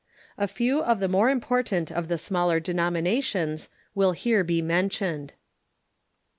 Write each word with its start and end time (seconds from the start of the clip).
A 0.35 0.47
few 0.47 0.81
of 0.81 0.99
the 0.99 1.07
more 1.07 1.29
important 1.29 1.91
of 1.91 2.07
the 2.07 2.17
smaller 2.17 2.59
denominations 2.59 3.69
will 3.93 4.13
here 4.13 4.43
be 4.43 4.59
mentioned. 4.59 5.33